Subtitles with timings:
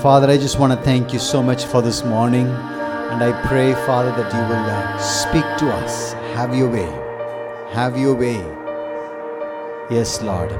[0.00, 2.46] Father, I just want to thank you so much for this morning.
[2.46, 6.12] And I pray, Father, that you will uh, speak to us.
[6.36, 6.84] Have your way.
[7.72, 8.36] Have your way.
[9.90, 10.52] Yes, Lord.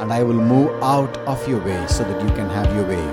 [0.00, 3.04] And I will move out of your way so that you can have your way.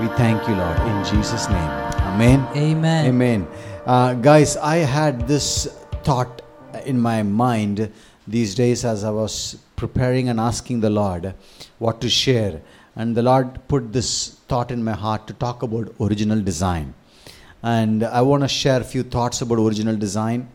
[0.00, 1.70] We thank you, Lord, in Jesus' name.
[2.12, 2.46] Amen.
[2.54, 3.06] Amen.
[3.06, 3.48] Amen.
[3.86, 5.66] Uh, guys, I had this
[6.04, 6.42] thought
[6.84, 7.90] in my mind
[8.26, 11.34] these days as I was preparing and asking the Lord
[11.78, 12.60] what to share.
[12.98, 16.94] And the Lord put this thought in my heart to talk about original design.
[17.62, 20.48] And I want to share a few thoughts about original design.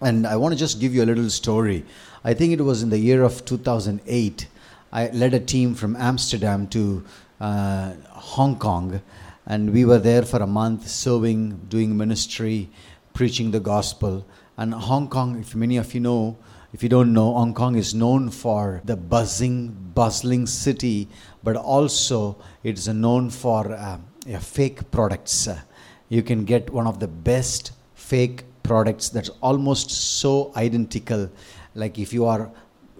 [0.00, 1.84] And I want to just give you a little story.
[2.22, 4.46] I think it was in the year of 2008.
[4.92, 7.04] I led a team from Amsterdam to
[7.40, 9.02] uh, Hong Kong,
[9.44, 12.70] and we were there for a month serving, doing ministry,
[13.14, 14.24] preaching the gospel.
[14.56, 16.36] And Hong Kong, if many of you know,
[16.72, 21.08] if you don't know, Hong Kong is known for the buzzing, bustling city,
[21.42, 25.48] but also it's known for uh, yeah, fake products.
[25.48, 25.60] Uh,
[26.08, 31.30] you can get one of the best fake products that's almost so identical.
[31.74, 32.50] Like if you are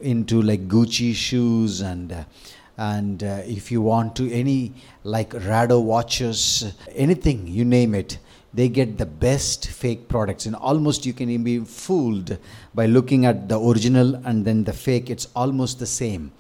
[0.01, 2.25] into like Gucci shoes and uh,
[2.79, 4.73] and uh, if you want to any
[5.05, 8.19] like Rado watches, anything you name it,
[8.55, 12.39] they get the best fake products and almost you can be fooled
[12.75, 16.33] by looking at the original and then the fake it's almost the same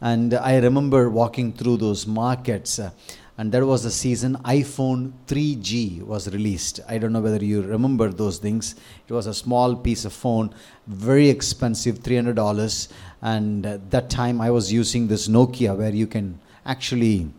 [0.00, 2.90] and i remember walking through those markets uh,
[3.38, 6.80] and there was a season iphone 3g was released.
[6.86, 8.74] I don't know whether you remember those things.
[9.08, 10.54] It was a small piece of phone
[10.86, 12.88] very expensive $300
[13.22, 17.30] and uh, that time i was using this nokia where you can actually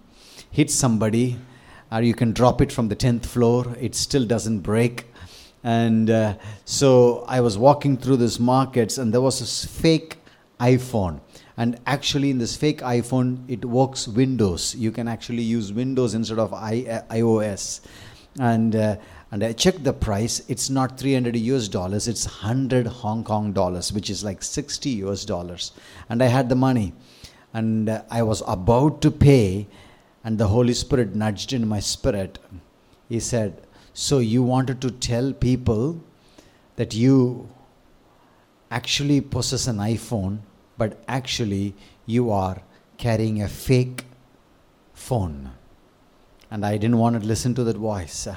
[0.50, 1.38] hit somebody
[1.92, 3.76] or you can drop it from the 10th floor.
[3.80, 5.06] It still doesn't break.
[5.64, 10.18] And uh, so i was walking through these markets and there was this fake
[10.60, 11.20] iphone
[11.62, 14.74] and actually in this fake iphone it works windows.
[14.76, 17.82] You can actually use windows instead of I, uh, ios
[18.40, 18.96] and uh,
[19.32, 20.42] and i checked the price.
[20.48, 22.08] It's not 300 us dollars.
[22.08, 25.72] It's 100 hong kong dollars which is like 60 us dollars.
[26.10, 26.94] And i had the money.
[27.54, 29.68] And uh, i was about to pay
[30.24, 32.40] and the Holy Spirit nudged in my spirit.
[33.10, 36.02] He said, So you wanted to tell people
[36.76, 37.50] that you
[38.70, 40.40] actually possess an iPhone,
[40.82, 41.76] but actually
[42.08, 42.58] you are
[42.98, 44.06] carrying a fake
[44.96, 45.52] phone.
[46.50, 48.28] And I didn't want to listen to that voice.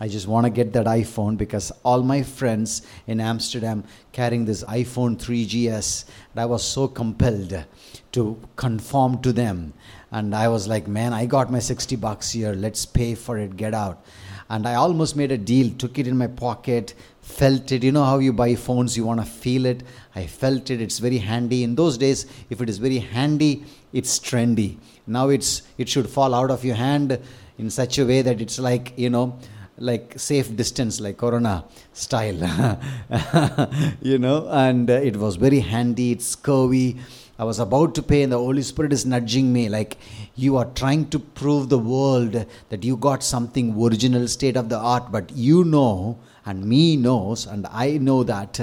[0.00, 3.82] I just want to get that iPhone because all my friends in Amsterdam
[4.12, 7.64] carrying this iPhone 3GS, and I was so compelled
[8.12, 9.72] to conform to them.
[10.12, 12.52] And I was like, man, I got my 60 bucks here.
[12.52, 13.56] Let's pay for it.
[13.56, 14.04] Get out.
[14.48, 16.94] And I almost made a deal, took it in my pocket,
[17.28, 17.84] felt it.
[17.84, 19.82] You know how you buy phones, you want to feel it.
[20.14, 20.80] I felt it.
[20.80, 21.62] It's very handy.
[21.62, 24.78] In those days, if it is very handy, it's trendy.
[25.06, 27.18] Now it's it should fall out of your hand
[27.58, 29.38] in such a way that it's like, you know,
[29.80, 32.34] like safe distance like corona style
[34.02, 36.98] you know and uh, it was very handy it's curvy
[37.38, 39.96] i was about to pay and the holy spirit is nudging me like
[40.34, 44.76] you are trying to prove the world that you got something original state of the
[44.76, 46.18] art but you know
[46.48, 48.60] and me knows and i know that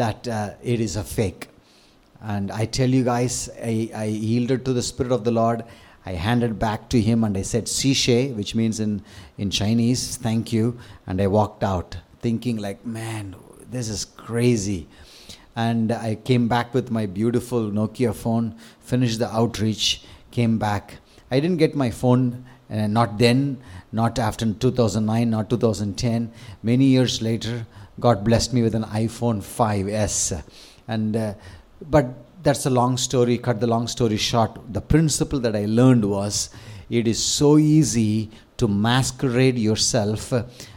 [0.00, 1.48] that uh, it is a fake
[2.34, 5.64] and i tell you guys I, I yielded to the spirit of the lord
[6.06, 9.02] I handed back to him and I said, Sishe, which means in,
[9.36, 10.78] in Chinese, thank you.
[11.06, 13.36] And I walked out thinking, like, man,
[13.70, 14.88] this is crazy.
[15.54, 20.96] And I came back with my beautiful Nokia phone, finished the outreach, came back.
[21.30, 23.58] I didn't get my phone, uh, not then,
[23.92, 26.32] not after 2009, not 2010.
[26.62, 27.66] Many years later,
[27.98, 30.42] God blessed me with an iPhone 5S.
[30.88, 31.34] And, uh,
[31.90, 32.06] but
[32.42, 36.50] that's a long story cut the long story short the principle that i learned was
[36.88, 40.32] it is so easy to masquerade yourself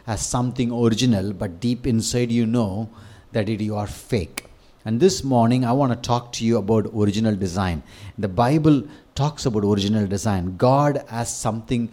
[0.05, 2.89] as something original but deep inside you know
[3.31, 4.45] that it, you are fake
[4.83, 7.81] and this morning i want to talk to you about original design
[8.17, 8.83] the bible
[9.15, 11.89] talks about original design god has something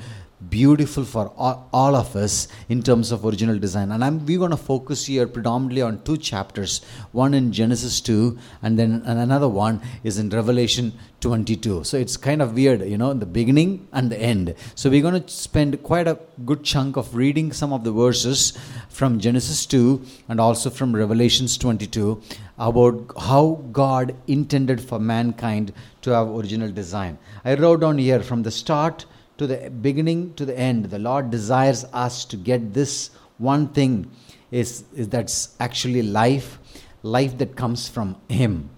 [0.49, 3.91] beautiful for all, of us in terms of original design.
[3.91, 6.83] And I'm, we're going to focus here predominantly on two chapters.
[7.13, 12.41] One in genesis 2 and then another one is in revelation 22 so it's kind
[12.41, 14.55] of weird you know the beginning and the end.
[14.75, 18.57] So we're going to spend quite a good chunk of reading some of the verses
[18.89, 22.23] from genesis 2 and also from revelations 22
[22.59, 25.73] about how god intended for mankind
[26.03, 27.19] to have original design.
[27.45, 29.05] I wrote down here from the start
[29.41, 30.85] to the beginning to the end.
[30.91, 33.09] The Lord desires us to get this
[33.39, 34.11] one thing
[34.51, 36.59] is, is that's actually life,
[37.03, 38.69] life that comes from Him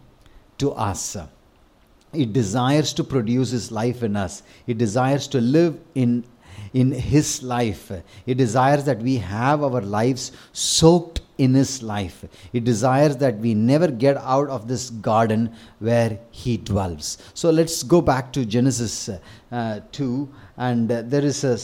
[0.58, 1.16] to us.
[2.12, 4.44] it desires to produce His life in us.
[4.68, 6.24] It desires to live in
[6.72, 7.90] in His life.
[8.26, 12.24] It desires that we have our lives soaked in His life.
[12.52, 17.18] It desires that we never get out of this garden where He dwells.
[17.34, 19.10] So let's go back to Genesis
[19.50, 21.58] uh, 2, and uh, there is a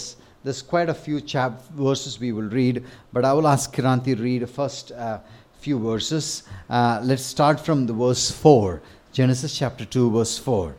[0.45, 4.49] there's quite a few chap verses we will read, but I will ask Kiranti read
[4.49, 5.19] first uh,
[5.61, 6.45] few verses.
[6.71, 8.81] Uh, let's start from the verse 4.
[9.13, 10.75] Genesis chapter 2, verse 4.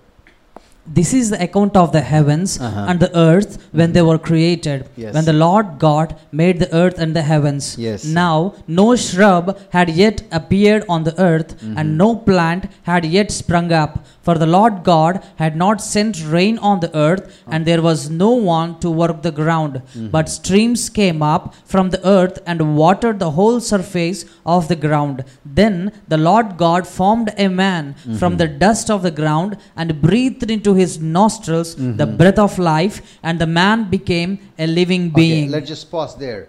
[0.88, 2.86] This is the account of the heavens Uh-huh.
[2.90, 4.86] and the earth when they were created.
[4.96, 5.14] Yes.
[5.14, 7.76] When the Lord God made the earth and the heavens.
[7.78, 8.06] Yes.
[8.06, 11.78] Now no shrub had yet appeared on the earth, Mm-hmm.
[11.78, 13.94] and no plant had yet sprung up.
[14.24, 18.31] For the Lord God had not sent rain on the earth, and there was no
[18.31, 19.74] one to work the ground.
[19.84, 20.08] Mm-hmm.
[20.16, 25.24] But streams came up from the earth and watered the whole surface of the ground.
[25.62, 28.18] Then the Lord God formed a man Mm-hmm.
[28.22, 32.18] from the dust of the ground and breathed into his nostrils the Mm-hmm.
[32.18, 35.51] breath of life, and the man became a living Okay, being.
[35.51, 36.48] let's just pause there.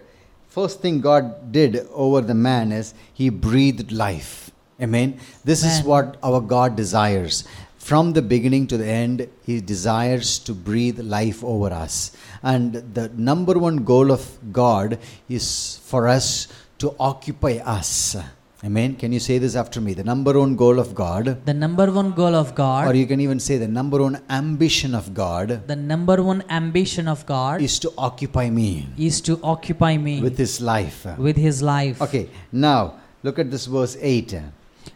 [0.49, 4.51] First thing God did over the man is He breathed life.
[4.81, 5.19] Amen.
[5.45, 7.45] This is what our God desires.
[7.77, 12.11] From the beginning to the end, He desires to breathe life over us.
[12.43, 16.47] And the number one goal of God is for us
[16.79, 18.17] to occupy us.
[18.63, 18.95] Amen.
[18.95, 19.93] Can you say this after me?
[19.95, 22.87] The number one goal of God, the number one goal of God.
[22.87, 27.07] or you can even say the number one ambition of God, the number one ambition
[27.07, 31.05] of God is to occupy me is to occupy me with His life.
[31.17, 31.99] with his life.
[32.03, 32.93] Okay, now
[33.23, 34.39] look at this verse 8.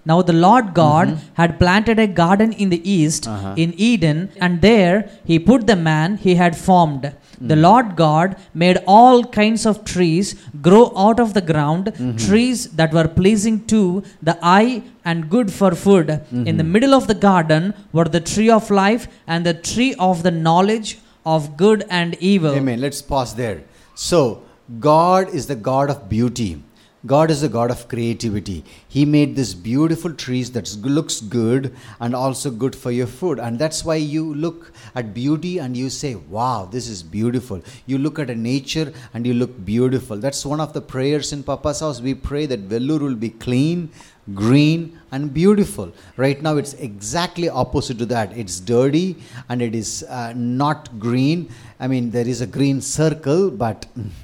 [0.05, 3.45] Now the Lord God had planted a garden in the east Mm-hmm.
[3.45, 3.53] Uh-huh.
[3.63, 7.05] in Eden, and there he put the man he had formed.
[7.35, 7.47] Mm.
[7.51, 12.17] The Lord God made all kinds of trees grow out of the ground, Mm-hmm.
[12.17, 16.07] trees that were pleasing to the eye and good for food.
[16.07, 16.47] Mm-hmm.
[16.47, 20.23] In the middle of the garden were the tree of life and the tree of
[20.23, 22.53] the knowledge of good and evil.
[22.53, 22.79] Amen.
[22.81, 23.63] Let's pause there.
[23.95, 24.43] So,
[24.79, 26.61] God is the God of beauty.
[27.05, 28.63] God is a God of creativity.
[28.87, 33.37] He made these beautiful trees that looks good and also good for your food.
[33.37, 37.61] And that's why you look at beauty and you say, wow, this is beautiful.
[37.85, 40.17] You look at a nature and you look beautiful.
[40.17, 42.01] That's one of the prayers in Papa's house.
[42.01, 43.91] We pray that Vellore will be clean,
[44.33, 45.91] green and beautiful.
[46.17, 48.35] Right now it's exactly opposite to that.
[48.35, 49.17] It's dirty
[49.49, 51.49] and it is uh, not green.
[51.79, 53.85] I mean, there is a green circle, but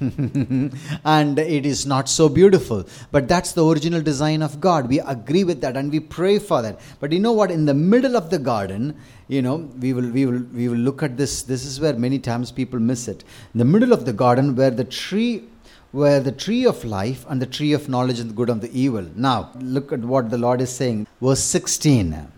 [1.04, 2.84] and it is not so beautiful.
[3.10, 4.88] But that's the original design of God.
[4.88, 6.80] We agree with that and we pray for that.
[6.98, 7.50] But you know what?
[7.50, 8.96] In the middle of the garden,
[9.28, 11.42] you know, we will we will we will look at this.
[11.42, 13.24] This is where many times people miss it.
[13.54, 15.44] In the middle of the garden, where the tree
[15.92, 18.72] where the tree of life and the tree of knowledge and the good and the
[18.84, 19.06] evil.
[19.14, 21.06] Now, look at what the Lord is saying.
[21.20, 22.28] Verse 16.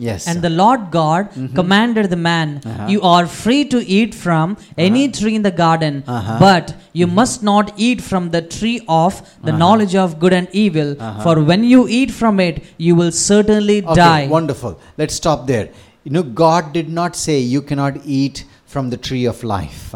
[0.00, 0.28] Yes.
[0.28, 2.86] And the Lord God commanded the man, Uh-huh.
[2.92, 4.56] You are free to eat from
[4.86, 6.36] any tree in the garden, Uh-huh.
[6.38, 9.58] but you must not eat from the tree of the Uh-huh.
[9.62, 10.92] knowledge of good and evil.
[10.98, 11.22] Uh-huh.
[11.24, 14.28] For when you eat from it, you will certainly okay, die.
[14.28, 14.78] wonderful.
[14.96, 15.66] Let's stop there.
[16.04, 19.94] You know, God did not say you cannot eat from the tree of life.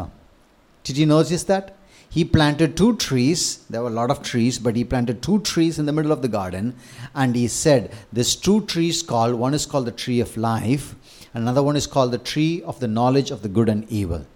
[0.82, 1.76] Did you notice that?
[2.12, 3.64] He planted two trees.
[3.70, 6.20] There were a lot of trees, but he planted two trees in the middle of
[6.20, 6.74] the garden.
[7.14, 10.94] And he said, There's two trees called, one is called the tree of life,
[11.32, 14.26] another one is called the tree of the knowledge of the good and evil.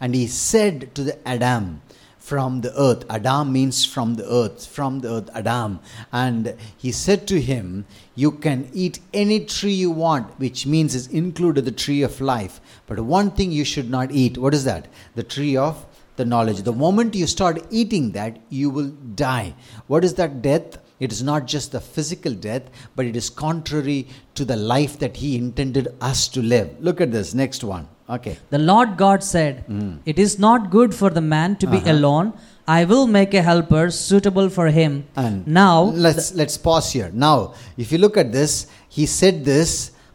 [0.00, 1.82] And he said to the Adam,
[2.18, 3.04] from the earth.
[3.10, 5.80] Adam means from the earth, from the earth, Adam.
[6.12, 11.08] And he said to him, You can eat any tree you want, which means is
[11.08, 12.60] included the tree of life.
[12.86, 14.38] But one thing you should not eat.
[14.38, 14.86] What is that?
[15.16, 15.84] The tree of
[16.20, 16.60] the knowledge.
[16.70, 18.90] The moment you start eating that, you will
[19.26, 19.54] die.
[19.92, 20.78] What is that death?
[21.06, 22.64] It is not just the physical death,
[22.96, 24.00] but it is contrary
[24.40, 26.68] to the life that He intended us to live.
[26.88, 27.86] Look at this next one.
[28.16, 28.36] Okay.
[28.50, 29.64] The Lord God said,
[30.04, 31.82] It is not good for the man to be Mm.
[31.86, 31.96] Uh-huh.
[31.96, 32.32] alone.
[32.78, 34.92] I will make a helper suitable for him.
[35.22, 37.08] And now, let's let's pause here.
[37.28, 37.34] Now,
[37.84, 38.52] if you look at this,
[38.98, 39.70] he said this,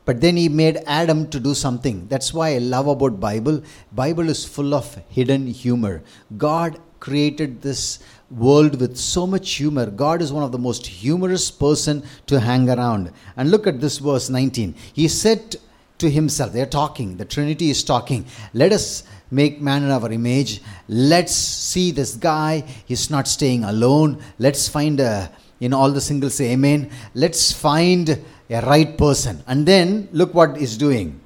[0.06, 2.08] but then he made Adam to do something.
[2.08, 3.64] That's why I love about Bible.
[3.92, 6.04] Bible is full of hidden humor.
[6.38, 9.88] God created this world with so much humor.
[9.88, 13.12] God is one of the most humorous person to hang around.
[13.36, 14.76] And look at this verse 19.
[14.94, 15.56] He said
[15.98, 20.62] to himself, they're talking, the Trinity is talking, let us make man in our image.
[20.88, 24.22] Let's see this guy, he's not staying alone.
[24.40, 26.90] Let's find a, know, all the singles say amen.
[27.14, 29.44] Let's find a right person.
[29.48, 31.20] And then look what he's doing.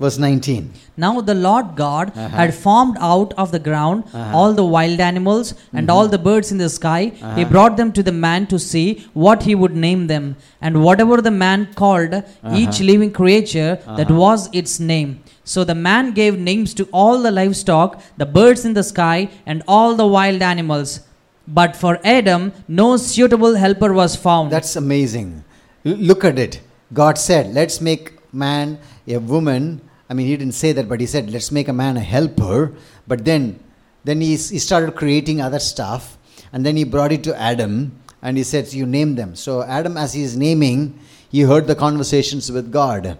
[0.00, 0.72] Verse 19.
[0.96, 2.28] Now the Lord God Uh-huh.
[2.36, 4.36] had formed out of the ground Uh-huh.
[4.36, 7.12] all the wild animals and all the birds in the sky.
[7.14, 7.44] He Uh-huh.
[7.44, 10.34] brought them to the man to see what he would name them.
[10.60, 12.84] And whatever the man called each Uh-huh.
[12.90, 15.20] living creature, that was its name.
[15.44, 19.62] So the man gave names to all the livestock, the birds in the sky, and
[19.68, 21.00] all the wild animals.
[21.46, 24.50] But for Adam, no suitable helper was found.
[24.50, 25.43] That's amazing.
[25.84, 26.60] Look at it.
[26.92, 29.80] God said, let's make man a woman.
[30.08, 32.74] I mean, he didn't say that, but he said, let's make a man a helper.
[33.06, 33.60] But then,
[34.04, 36.16] then he, he started creating other stuff.
[36.52, 39.34] And then he brought it to Adam and he said, you name them.
[39.34, 40.98] So Adam, as he is naming,
[41.30, 43.18] he heard the conversations with God.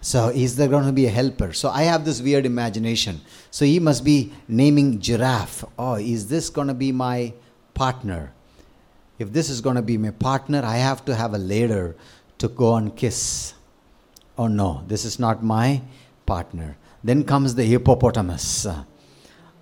[0.00, 1.52] So is there going to be a helper?
[1.52, 3.20] So I have this weird imagination.
[3.50, 5.64] So he must be naming giraffe.
[5.78, 7.34] Oh, is this going to be my
[7.74, 8.32] partner?
[9.18, 11.96] If this is going to be my partner, I have to have a ladder
[12.38, 13.54] to go and kiss.
[14.36, 15.82] Oh no, this is not my
[16.24, 16.76] partner.
[17.02, 18.66] Then comes the hippopotamus.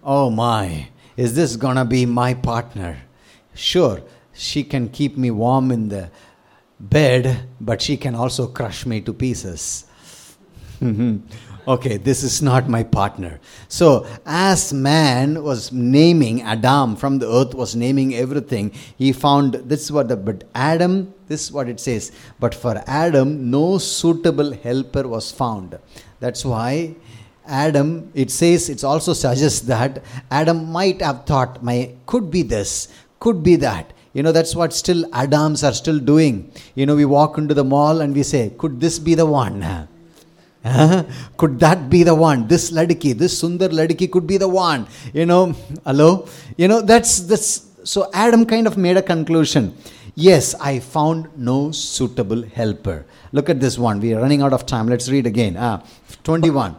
[0.04, 2.98] Oh my, is this going to be my partner?
[3.54, 4.02] Sure,
[4.34, 6.10] she can keep me warm in the
[6.78, 9.86] bed, but she can also crush me to pieces.
[10.78, 11.55] Mm-hmm.
[11.66, 13.40] Okay, this is not my partner.
[13.68, 19.82] So, as man was naming Adam from the earth, was naming everything, he found this
[19.82, 22.12] is what the but Adam, this is what it says.
[22.38, 25.78] But for Adam, no suitable helper was found.
[26.20, 26.94] That's why
[27.46, 32.88] Adam, it says, it also suggests that Adam might have thought, my could be this,
[33.20, 33.92] could be that.
[34.12, 36.50] You know, that's what still Adams are still doing.
[36.74, 39.88] You know, we walk into the mall and we say, could this be the one?
[41.40, 42.46] Could that be the one?
[42.52, 44.86] This ladiki this sundar ladiki could be the one.
[45.18, 45.42] You know
[45.84, 46.10] hello?
[46.56, 47.50] You know that's that's
[47.84, 49.66] so adam kind of made a conclusion.
[50.28, 52.98] Yes i found no suitable helper.
[53.32, 54.00] Look at this one.
[54.00, 54.88] We are running out of time.
[54.94, 55.56] Let's read again.
[55.68, 55.76] Ah
[56.30, 56.74] 21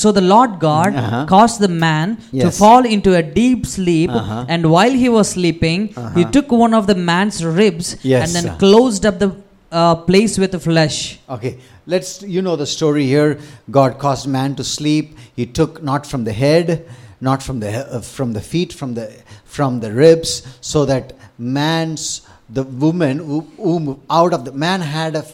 [0.00, 1.22] So the Lord God Uh-huh.
[1.32, 2.08] caused the man
[2.42, 4.44] to fall into a deep sleep, Uh-huh.
[4.54, 6.30] and while he was sleeping, he Uh-huh.
[6.36, 9.30] took one of the man's ribs Yes, and then closed up the
[9.80, 10.98] uh, place with the flesh.
[11.36, 11.52] Okay,
[11.86, 13.38] let's, you know the story here.
[13.70, 15.16] God caused man to sleep.
[15.36, 16.86] He took not from the head,
[17.20, 19.12] not from the, uh, from the feet, from the,
[19.44, 25.14] from the ribs, so that man's, the woman, who- whom out of the, man had
[25.16, 25.24] a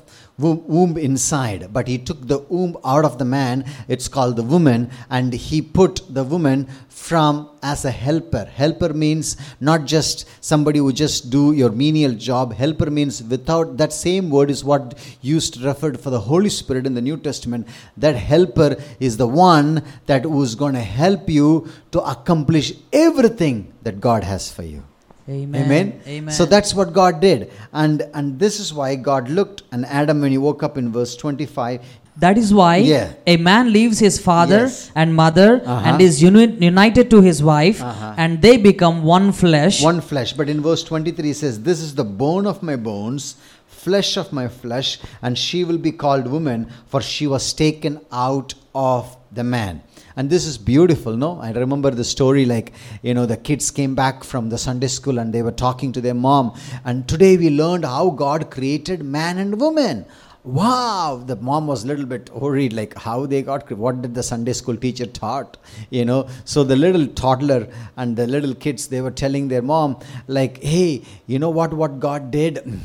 [0.40, 4.90] womb, inside, but he took the womb out of the man, it's called the woman,
[5.11, 8.44] and he put the woman from as a helper.
[8.44, 12.52] Helper means not just somebody who just do your menial job.
[12.52, 16.94] Helper means without that same word is what used referred for the Holy Spirit in
[16.94, 17.66] the New Testament.
[17.97, 24.00] That helper is the one that who's going to help you to accomplish everything that
[24.00, 24.85] God has for you.
[25.30, 25.62] Amen.
[25.64, 26.00] Amen.
[26.06, 26.34] Amen.
[26.34, 27.50] So that's what God did.
[27.72, 31.14] And and this is why God looked and Adam when he woke up in verse
[31.16, 31.80] 25
[32.22, 33.12] That is why Yeah.
[33.32, 34.90] a man leaves his father Yes.
[35.02, 35.84] and mother Uh-huh.
[35.90, 38.10] and is uni- united to his wife, Uh-huh.
[38.25, 39.78] and they become one flesh.
[39.82, 40.32] one flesh.
[40.40, 43.37] But in verse 23 it says, This is the bone of my bones,
[43.84, 44.90] flesh of my flesh,
[45.22, 49.80] and she will be called woman, for she was taken out of the man.
[50.16, 51.40] And this is beautiful, no?
[51.40, 55.18] I remember the story like, you know, the kids came back from the Sunday school
[55.18, 56.54] and they were talking to their mom.
[56.84, 60.04] And today we learned how God created man and woman.
[60.42, 64.22] Wow, the mom was a little bit worried, like how they got, what did the
[64.22, 65.58] Sunday school teacher taught,
[65.90, 66.28] you know?
[66.46, 71.02] So the little toddler and the little kids, they were telling their mom, like, hey,
[71.26, 72.80] you know what, what God did?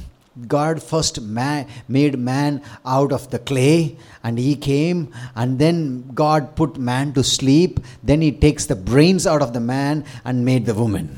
[0.48, 6.56] God first ma- made man out of the clay and he came and then God
[6.56, 7.80] put man to sleep.
[8.04, 11.18] Then he takes the brains out of the man and made the woman.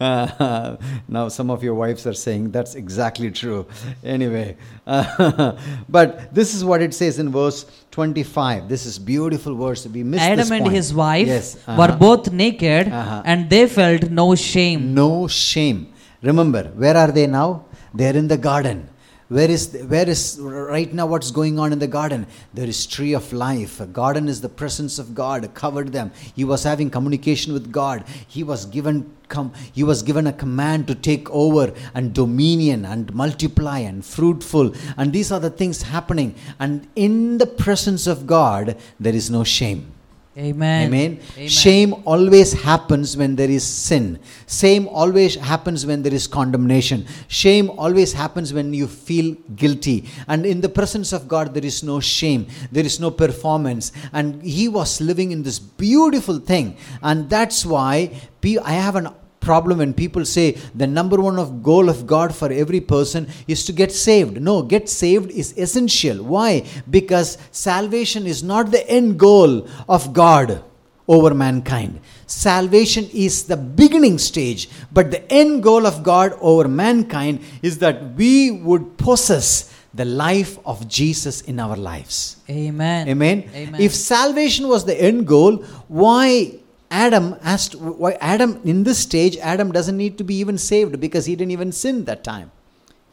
[0.00, 0.76] Uh,
[1.08, 3.66] now some of your wives are saying that's exactly true
[4.04, 10.04] anyway but this is what it says in verse 25 this is beautiful verse we
[10.04, 11.96] missed Adam and his wife yes were uh-huh.
[11.96, 13.22] both naked, Uh-huh.
[13.24, 14.94] and they felt no shame.
[14.94, 15.92] no shame
[16.22, 17.64] remember where are they now?
[17.94, 18.88] They're in the garden.
[19.28, 22.26] Where is where is right now what's going on in the garden?
[22.54, 23.78] There is tree of life.
[23.78, 26.12] A garden is the presence of god covered them.
[26.34, 28.04] He was having communication with god.
[28.26, 33.12] He was given come he was given a command to take over and dominion and
[33.12, 34.72] multiply and fruitful.
[34.96, 36.34] And these are the things happening.
[36.58, 39.92] And in the presence of god there is no shame
[40.38, 40.86] Amen.
[40.86, 41.20] Amen.
[41.36, 41.48] Amen.
[41.48, 44.20] Shame always happens when there is sin.
[44.46, 47.06] Shame always happens when there is condemnation.
[47.26, 50.08] Shame always happens when you feel guilty.
[50.28, 52.46] And in the presence of God, there is no shame.
[52.70, 53.90] There is no performance.
[54.12, 56.76] And he was living in this beautiful thing.
[57.02, 58.12] And that's why
[58.44, 59.14] I have a
[59.48, 60.46] problem when people say
[60.82, 64.40] the number one of goal of God for every person is to get saved.
[64.48, 66.18] No, get saved is essential.
[66.34, 66.50] Why?
[66.98, 70.62] Because salvation is not the end goal of God
[71.08, 72.00] over mankind.
[72.26, 78.14] Salvation is the beginning stage, but the end goal of God over mankind is that
[78.14, 82.36] we would possess the life of Jesus in our lives.
[82.50, 83.08] Amen.
[83.08, 83.50] Amen.
[83.54, 83.80] Amen.
[83.80, 85.56] If salvation was the end goal,
[85.88, 86.57] why
[86.90, 91.26] Adam asked why Adam in this stage Adam doesn't need to be even saved because
[91.26, 92.50] he didn't even sin that time.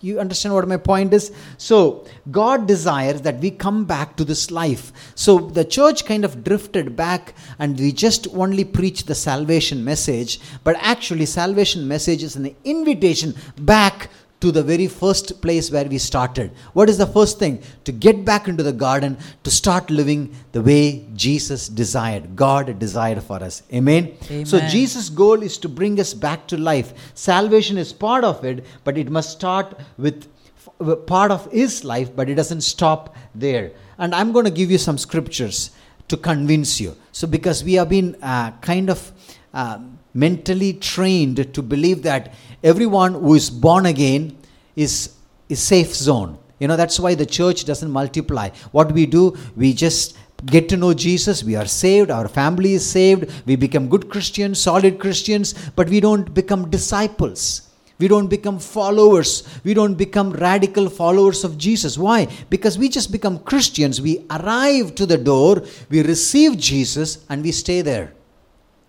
[0.02, 1.32] You understand what my point is?
[1.58, 4.92] So, God desires that we come back to this life.
[5.16, 10.40] So, the church kind of drifted back and we just only preach the salvation message,
[10.64, 14.10] but actually, salvation message is an invitation back
[14.42, 16.52] to the very first place where we started.
[16.74, 17.62] What is the first thing?
[17.86, 23.24] To get back into the garden, to start living the way Jesus desired, God desired
[23.24, 23.64] for us.
[23.74, 24.14] Amen?
[24.46, 26.94] So, Jesus' goal is to bring us back to life.
[27.14, 30.28] Salvation is part of it, but it must start with
[31.06, 33.72] part of His life, but it doesn't stop there.
[33.98, 35.72] And I'm going to give you some scriptures
[36.10, 36.96] to convince you.
[37.12, 39.12] So, because we have been uh, kind of
[39.54, 39.80] uh,
[40.14, 42.34] mentally trained to believe that
[42.66, 44.36] everyone who is born again
[44.76, 45.16] is
[45.48, 46.38] is safe zone.
[46.60, 48.50] You know that's why the church doesn't multiply.
[48.72, 52.90] What we do, we just get to know Jesus, we are saved, our family is
[52.90, 57.62] saved, we become good Christians, solid Christians, but we don't become disciples.
[57.98, 59.48] We don't become followers.
[59.64, 61.98] We don't become radical followers of Jesus.
[61.98, 62.28] Why?
[62.50, 64.02] Because we just become Christians.
[64.02, 68.14] We arrive to the door, we receive Jesus, and we stay there.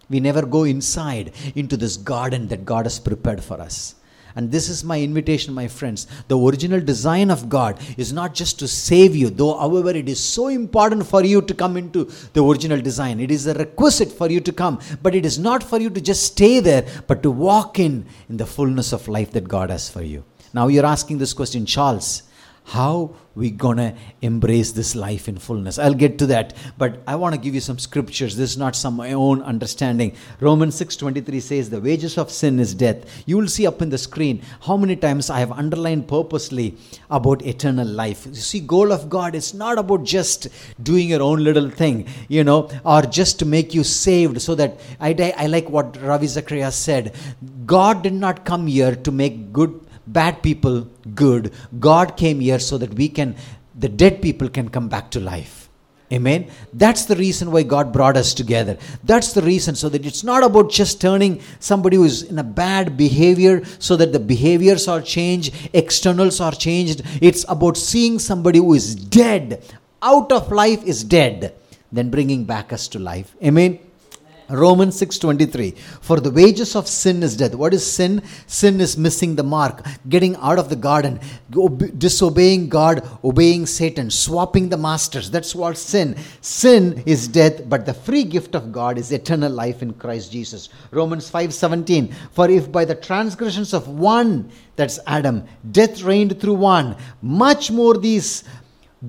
[0.08, 3.96] We never go inside into this garden that God has prepared for us.
[4.36, 6.06] And this is my invitation, my friends.
[6.28, 10.22] The original design of God is not just to save you, though, however, it is
[10.22, 13.18] so important for you to come into the original design.
[13.18, 16.02] It is a requisite for you to come, but it is not for you to
[16.02, 19.88] just stay there, but to walk in in the fullness of life that God has
[19.88, 20.22] for you.
[20.52, 22.22] Now, you're asking this question, Charles
[22.66, 25.78] how we gonna embrace this life in fullness.
[25.78, 28.36] I'll get to that but i want to give you some scriptures.
[28.36, 30.16] This is not some my own understanding.
[30.40, 33.04] Romans 6.23 says the wages of sin is death.
[33.26, 36.76] You will see up in the screen how many times i have underlined purposely
[37.10, 38.26] about eternal life.
[38.26, 40.48] You see goal of god is not about just
[40.82, 44.40] doing your own little thing you know or just to make you saved.
[44.42, 47.14] So that i, I like what ravi zacharias said
[47.66, 51.52] god did not come here to make good bad people good.
[51.78, 53.36] God came here so that we can,
[53.74, 55.66] the dead people can come back to life.
[56.12, 56.48] Amen.
[56.72, 58.78] That's the reason why God brought us together.
[59.02, 62.44] That's the reason so that it's not about just turning somebody who is in a
[62.44, 67.02] bad behavior so that the behaviors are changed, externals are changed.
[67.20, 69.64] It's about seeing somebody who is dead,
[70.00, 71.54] out of life is dead,
[71.90, 73.34] then bringing back us to life.
[73.42, 73.80] Amen.
[74.48, 77.54] Romans 6:23 For the wages of sin is death.
[77.54, 78.22] What is sin?
[78.46, 81.18] Sin is missing the mark, getting out of the garden,
[81.98, 85.30] disobeying God, obeying Satan, swapping the masters.
[85.30, 86.16] That's what sin.
[86.40, 90.68] Sin is death, but the free gift of God is eternal life in Christ Jesus.
[90.90, 96.96] Romans 5:17 For if by the transgressions of one that's Adam death reigned through one,
[97.22, 98.44] much more these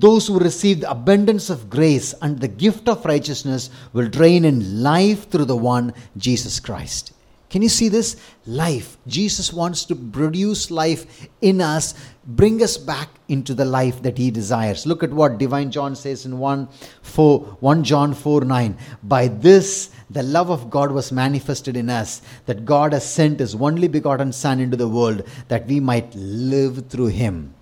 [0.00, 4.82] those who receive the abundance of grace and the gift of righteousness will drain in
[4.82, 7.12] life through the one Jesus Christ.
[7.50, 8.16] Can you see this?
[8.46, 8.98] Life.
[9.06, 11.94] Jesus wants to produce life in us,
[12.26, 14.84] bring us back into the life that he desires.
[14.84, 16.68] Look at what divine John says in 1
[17.00, 18.76] 4 1 John 4 9.
[19.02, 23.54] By this the love of God was manifested in us, that God has sent his
[23.54, 27.54] only begotten Son into the world that we might live through him.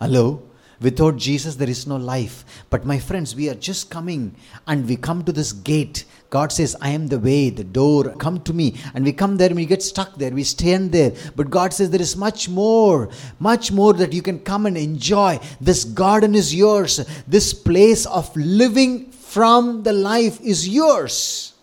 [0.00, 0.42] Hello?
[0.80, 2.44] Without Jesus, there is no life.
[2.70, 4.34] But my friends, we are just coming
[4.66, 6.04] and we come to this gate.
[6.30, 8.14] God says, I am the way, the door.
[8.16, 8.74] Come to me.
[8.92, 10.32] And we come there and we get stuck there.
[10.32, 11.12] We stand there.
[11.36, 13.08] But God says, there is much more,
[13.38, 15.38] much more that you can come and enjoy.
[15.60, 16.96] This garden is yours.
[17.28, 21.54] This place of living from the life is yours.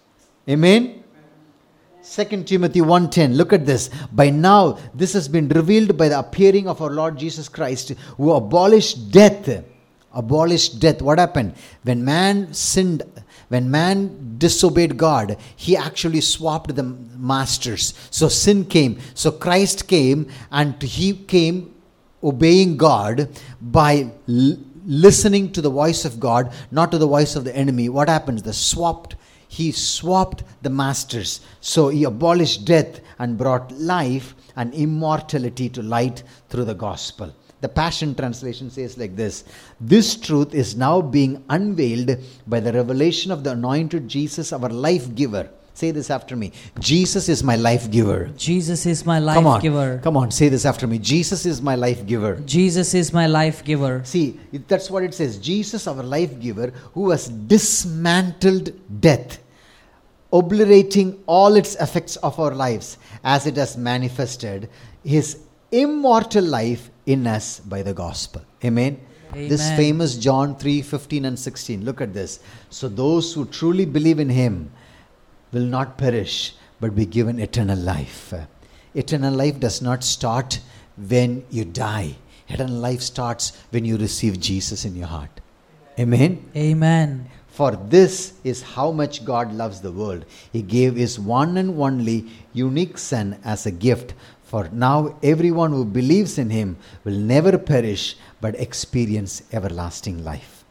[0.47, 1.00] Amen.
[2.11, 3.89] 2 Timothy 1:10 look at this.
[4.11, 8.33] By now this has been revealed by the appearing of our Lord Jesus Christ who
[8.33, 9.63] abolished death.
[10.13, 11.01] Abolished death.
[11.01, 11.53] What happened?
[11.83, 13.03] When man sinned
[13.47, 17.93] when man disobeyed God he actually swapped the masters.
[18.09, 18.99] So sin came.
[19.13, 21.73] So Christ came and he came
[22.21, 23.29] obeying God
[23.61, 27.87] by l- listening to the voice of God not to the voice of the enemy.
[27.87, 29.15] What happens the swapped
[29.51, 31.41] he swapped the masters.
[31.59, 37.35] So he abolished death and brought life and immortality to light through the gospel.
[37.59, 39.43] The Passion Translation says like this
[39.81, 45.13] This truth is now being unveiled by the revelation of the anointed Jesus, our life
[45.15, 45.49] giver.
[45.73, 46.51] Say this after me.
[46.79, 48.29] Jesus is my life giver.
[48.37, 49.61] Jesus is my life Come on.
[49.61, 49.99] giver.
[50.03, 50.99] Come on, say this after me.
[50.99, 52.35] Jesus is my life giver.
[52.45, 54.01] Jesus is my life giver.
[54.03, 55.37] See, that's what it says.
[55.37, 59.39] Jesus, our life giver, who has dismantled death,
[60.33, 64.69] obliterating all its effects of our lives as it has manifested
[65.03, 65.39] his
[65.71, 68.41] immortal life in us by the gospel.
[68.63, 68.99] Amen.
[69.33, 71.85] This famous John 3 15 and 16.
[71.85, 72.41] Look at this.
[72.69, 74.69] So, those who truly believe in him
[75.51, 78.33] will not perish but be given eternal life.
[78.93, 80.59] Eternal life does not start
[80.97, 82.15] when you die,
[82.47, 85.41] eternal life starts when you receive Jesus in your heart.
[85.99, 86.49] Amen.
[86.55, 87.29] Amen.
[87.47, 90.25] For this is how much God loves the world.
[90.51, 94.13] He gave His one and only unique Son as a gift.
[94.43, 100.63] For now, everyone who believes in Him will never perish but experience everlasting life.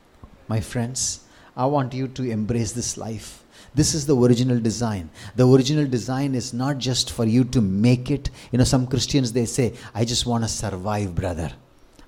[0.48, 1.20] My friends,
[1.56, 3.39] I want you to embrace this life.
[3.74, 5.10] This is the original design.
[5.36, 8.30] The original design is not just for you to make it.
[8.50, 11.52] You know, some Christians they say, I just want to survive, brother.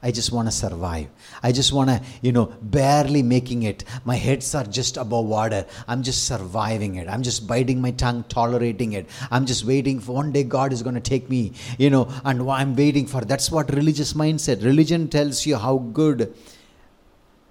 [0.05, 1.07] I just want to survive.
[1.45, 3.85] I just want to, you know, barely making it.
[4.05, 5.65] My heads are just above water.
[5.87, 7.09] I'm just surviving it.
[7.09, 9.09] I'm just biting my tongue, tolerating it.
[9.31, 12.51] I'm just waiting for one day God is going to take me, you know, and
[12.51, 13.21] I'm waiting for.
[13.21, 14.65] That's what religious mindset.
[14.65, 16.35] Religion tells you how good.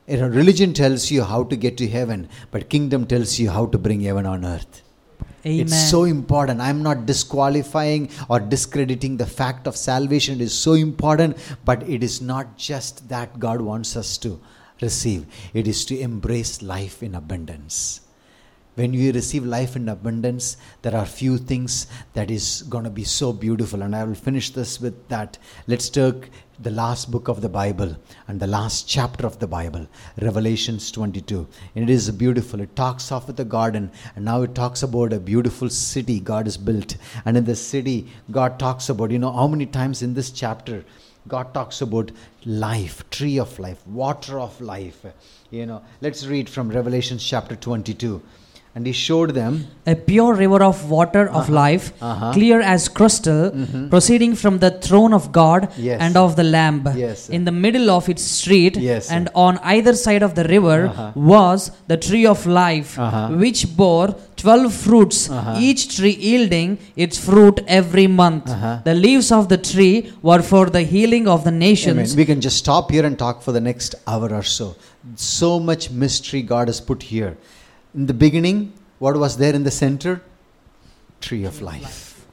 [0.07, 3.67] You know, religion tells you how to get to heaven, but kingdom tells you how
[3.67, 4.81] to bring heaven on earth.
[5.45, 5.61] Amen.
[5.61, 6.61] It's so important.
[6.61, 10.39] I'm not disqualifying or discrediting the fact of salvation.
[10.39, 14.39] It is so important, but it is not just that God wants us to
[14.81, 18.01] receive, it is to embrace life in abundance.
[18.75, 23.03] When we receive life in abundance, there are few things that is going to be
[23.03, 23.81] so beautiful.
[23.81, 25.37] And I will finish this with that.
[25.67, 27.97] Let's take the last book of the Bible
[28.27, 29.87] and the last chapter of the Bible,
[30.21, 31.47] Revelations 22.
[31.75, 32.61] And it is beautiful.
[32.61, 36.57] It talks with the garden, and now it talks about a beautiful city God has
[36.57, 36.97] built.
[37.25, 40.85] And in the city, God talks about, you know, how many times in this chapter
[41.27, 42.11] God talks about
[42.45, 45.05] life, tree of life, water of life.
[45.51, 48.21] You know, let's read from Revelations chapter 22.
[48.73, 52.31] And he showed them, a pure river of water of life, Uh-huh.
[52.35, 53.51] clear as crystal,
[53.89, 55.99] proceeding from the throne of God Yes.
[55.99, 56.77] and of the Lamb.
[56.95, 57.27] Yes.
[57.27, 59.09] In the middle of its street, Yes.
[59.11, 61.11] and on either side of the river, Uh-huh.
[61.33, 63.27] was the tree of life, Uh-huh.
[63.43, 65.57] which bore twelve fruits, Uh-huh.
[65.59, 68.49] each tree yielding its fruit every month.
[68.49, 68.77] Uh-huh.
[68.85, 69.95] The leaves of the tree
[70.29, 71.67] were for the healing of the Amen.
[71.69, 72.15] nations.
[72.15, 74.75] We can just stop here and talk for the next hour or so.
[75.15, 77.33] So much mystery God has put here.
[77.93, 80.21] In the beginning, what was there in the center?
[81.19, 82.25] Tree of life.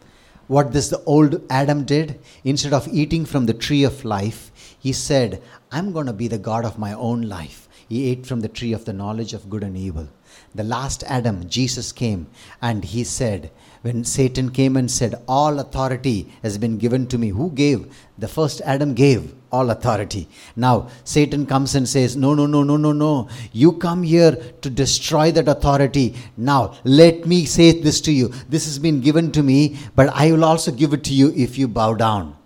[0.46, 4.92] What this the old Adam did, instead of eating from the tree of life, he
[4.92, 5.42] said,
[5.72, 7.68] I'm going to be the God of my own life.
[7.88, 10.08] He ate from the tree of the knowledge of good and evil.
[10.54, 12.28] The last Adam, Jesus came
[12.62, 13.50] and he said,
[13.82, 17.28] when Satan came and said, All authority has been given to me.
[17.28, 17.94] Who gave?
[18.18, 20.28] The first Adam gave all authority.
[20.56, 23.28] Now, Satan comes and says, No, no, no, no, no, no.
[23.52, 26.16] You come here to destroy that authority.
[26.36, 28.28] Now, let me say this to you.
[28.48, 31.58] This has been given to me, but I will also give it to you if
[31.58, 32.36] you bow down.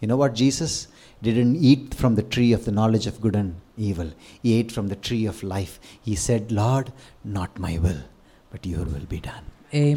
[0.00, 0.88] You know what, Jesus?
[1.22, 4.10] Didn't eat from the tree of the knowledge of good and evil.
[4.42, 5.78] He ate from the tree of life.
[6.02, 8.02] He said, Lord, not my will,
[8.50, 9.44] but your will be done.
[9.74, 9.96] Amen.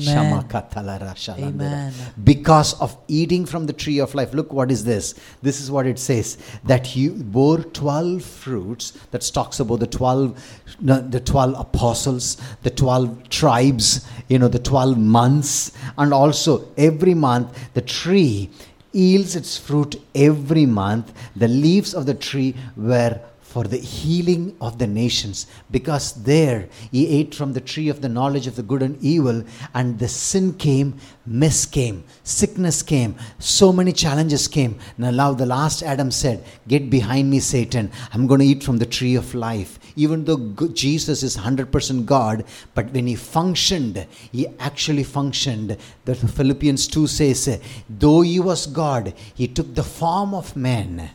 [1.43, 1.93] Amen.
[2.23, 4.33] Because of eating from the tree of life.
[4.33, 5.15] Look what is this.
[5.41, 8.91] This is what it says that he bore 12 fruits.
[9.11, 14.97] That talks about the 12 the 12 apostles, the 12 tribes, you know, the 12
[14.97, 18.49] months and also every month the tree
[18.91, 21.13] yields its fruit every month.
[21.35, 23.19] The leaves of the tree were
[23.55, 28.09] for the healing of the nations because there he ate from the tree of the
[28.09, 29.41] knowledge of the good and evil
[29.73, 30.89] and the sin came
[31.25, 34.77] mess came sickness came so many challenges came.
[34.97, 37.91] Now, now the last adam said get behind me satan.
[38.11, 39.79] I'm going to eat from the tree of life.
[39.95, 40.37] Even though
[40.73, 45.77] jesus is 100% god but when he functioned he actually functioned.
[46.03, 51.11] The philippians 2 says though he was god he took the form of man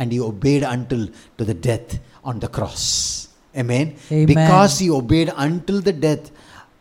[0.00, 1.02] and he obeyed until
[1.38, 3.28] to the death on the cross.
[3.56, 3.86] Amen.
[4.10, 4.26] Amen.
[4.26, 6.30] Because he obeyed until the death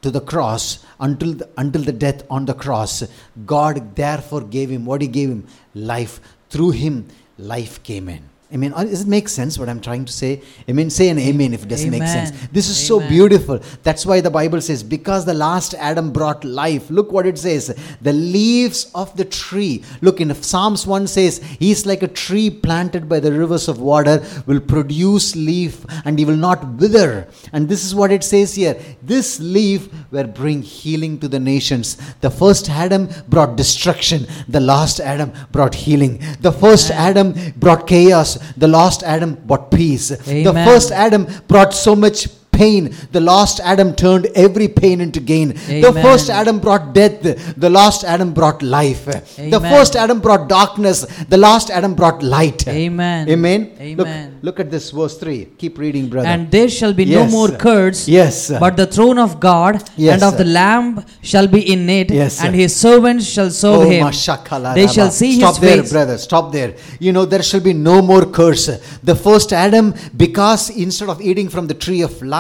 [0.02, 3.04] to the cross, until the, until the death on the cross,
[3.46, 6.20] God therefore gave him what he gave him life.
[6.50, 8.24] Through him, life came in.
[8.52, 8.72] Amen.
[8.72, 10.42] mean, uh, Does it make sense what I'm trying to say?
[10.68, 12.32] I mean, Say an amen if it doesn't make sense.
[12.52, 13.60] This is so beautiful.
[13.84, 16.90] That's why the Bible says, because the last Adam brought life.
[16.90, 17.76] Look what it says.
[18.02, 19.84] The leaves of the tree.
[20.02, 24.24] Look in Psalms 1 says, He's like a tree planted by the rivers of water,
[24.48, 27.28] will produce leaf and he will not wither.
[27.54, 28.80] And this is what it says here.
[29.04, 31.98] This leaf will bring healing to the nations.
[32.22, 34.26] The first Adam brought destruction.
[34.48, 36.20] The last Adam brought healing.
[36.42, 38.39] The first Adam brought chaos.
[38.58, 40.10] The last Adam brought peace.
[40.10, 42.94] The first Adam brought so much pain.
[43.12, 45.50] The last Adam turned every pain into gain.
[45.50, 47.22] The first Adam brought death.
[47.56, 49.06] The last Adam brought life.
[49.06, 51.06] The first Adam brought darkness.
[51.30, 52.68] The last Adam brought light.
[52.68, 53.30] Amen.
[53.30, 53.72] Amen.
[53.80, 53.98] Amen.
[54.42, 55.46] Look, look at this verse 3.
[55.58, 56.28] Keep reading, brother.
[56.28, 57.32] And there shall be Yes.
[57.32, 58.52] no more curse, yes.
[58.60, 62.44] but the throne of God Yes, and of the Lamb shall be in it, Yes,
[62.44, 64.06] and his servants shall serve Oh, him.
[64.76, 65.92] They shall see Stop his there, face.
[65.92, 66.18] brother.
[66.18, 66.76] Stop there.
[67.00, 68.68] You know, there shall be no more curse.
[69.04, 72.39] The first Adam, because instead of eating from the tree of life,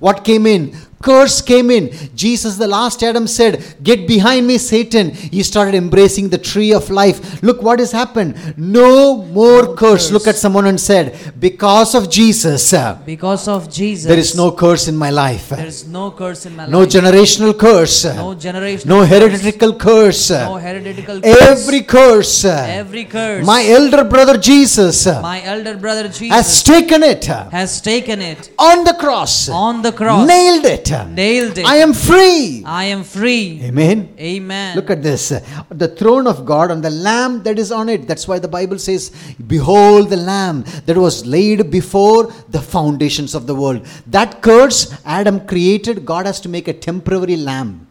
[0.00, 0.76] what came in?
[1.02, 1.92] Curse came in.
[2.14, 5.10] Jesus, the last Adam, said, Get behind me, Satan.
[5.10, 7.42] He started embracing the tree of life.
[7.42, 8.54] Look what has happened.
[8.56, 9.76] No more curse.
[9.76, 10.10] curse.
[10.12, 14.52] Look at someone and said, Because of Jesus, uh, Because of Jesus, there is no
[14.52, 15.48] curse in my life.
[15.50, 16.72] there is no curse in my life.
[16.72, 16.88] No life.
[16.88, 18.04] generational curse.
[18.04, 20.30] no generational No heretical curse.
[20.30, 21.20] No hereditary curse.
[21.24, 22.44] Every curse.
[22.44, 23.44] Every curse.
[23.44, 28.84] My elder brother Jesus my elder brother Jesus has taken it has taken it on
[28.84, 30.91] the cross, on the cross, nailed it.
[31.10, 31.66] Nailed it.
[31.66, 32.62] I am free.
[32.66, 33.60] I am free.
[33.62, 34.14] Amen.
[34.18, 34.76] Amen.
[34.76, 35.28] Look at this.
[35.68, 38.06] The throne of God and the lamb that is on it.
[38.06, 39.10] That's why the Bible says,
[39.46, 43.86] Behold the lamb that was laid before the foundations of the world.
[44.06, 47.86] That curse Adam created, God has to make a temporary lamb.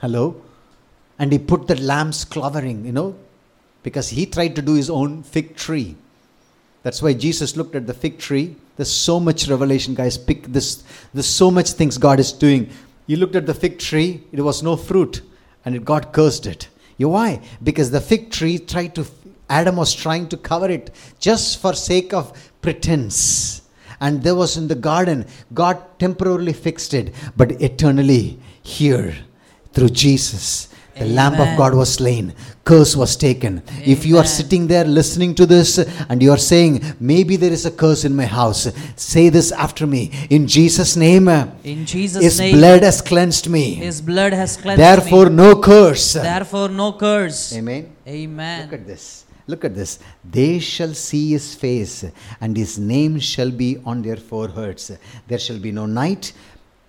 [0.00, 0.40] Hello?
[1.18, 3.14] And he put the lamb's clothering, you know,
[3.82, 5.96] because he tried to do his own fig tree.
[6.82, 8.56] That's why Jesus looked at the fig tree.
[8.76, 10.16] There's so much revelation, guys.
[10.16, 10.82] Pick this.
[11.12, 12.70] There's so much things God is doing.
[13.06, 14.24] You looked at the fig tree.
[14.32, 15.22] It was no fruit,
[15.64, 16.68] and it God cursed it.
[16.96, 17.40] You why?
[17.62, 19.06] Because the fig tree tried to.
[19.50, 23.62] Adam was trying to cover it just for sake of pretense.
[24.00, 29.14] And there was in the garden, God temporarily fixed it, but eternally here
[29.72, 30.68] through Jesus.
[30.98, 33.62] The Lamb of God was slain, curse was taken.
[33.84, 37.64] If you are sitting there listening to this and you are saying, maybe there is
[37.64, 40.12] a curse in my house, say this after me.
[40.28, 41.28] In Jesus' name,
[41.64, 43.74] In Jesus' His name, blood has cleansed me.
[43.74, 44.84] His blood has cleansed me.
[44.84, 45.36] Therefore, me.
[45.36, 46.12] no curse.
[46.12, 47.54] Therefore, no curse.
[47.54, 47.96] Amen.
[48.06, 48.62] Amen.
[48.62, 49.24] Look at this.
[49.46, 49.98] Look at this.
[50.24, 52.04] They shall see his face,
[52.40, 54.92] and his name shall be on their foreheads.
[55.26, 56.32] There shall be no night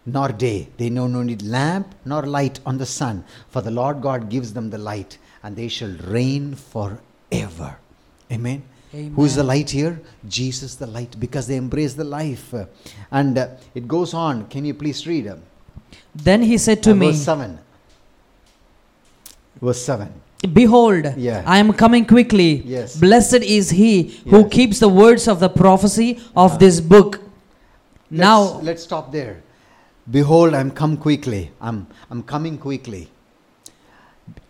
[0.06, 0.68] nor day.
[0.78, 4.54] They know no need lamp nor light on the sun, for the Lord God gives
[4.54, 7.78] them the light, and they shall reign forever.
[8.32, 8.64] Amen.
[8.92, 10.00] Who is the light here?
[10.28, 12.54] Jesus, the light, because they embrace the life.
[13.12, 14.48] And uh, it goes on.
[14.50, 15.28] Can you please read?
[15.28, 15.38] Uh,
[16.14, 17.60] Then he said to uh, me, Verse 7.
[19.62, 20.14] Verse 7.
[20.52, 21.42] Behold, Yeah.
[21.46, 22.62] I am coming quickly.
[22.66, 22.98] Yes.
[23.00, 24.52] Blessed is he who Yes.
[24.52, 26.58] keeps the words of the prophecy of Uh-huh.
[26.58, 27.20] this book.
[28.12, 29.42] Let's, Now, let's stop there.
[30.10, 31.52] Behold, I'm come quickly.
[31.62, 33.10] I'm, I'm coming quickly.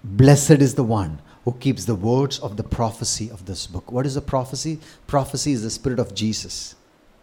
[0.03, 3.91] Blessed is the one who keeps the words of the prophecy of this book.
[3.91, 4.79] What is a prophecy?
[5.07, 6.75] Prophecy is the spirit of Jesus.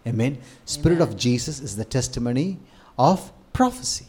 [0.07, 0.39] Amen.
[0.65, 2.59] Spirit of Jesus is the testimony
[2.99, 4.07] of prophecy.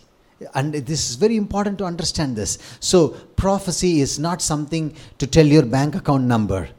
[0.55, 2.57] And this is very important to understand this.
[2.79, 6.69] So, prophecy is not something to tell your bank account number.